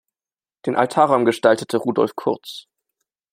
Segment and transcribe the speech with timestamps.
[0.65, 2.65] Den Altarraum gestaltete Rudolf Kurz.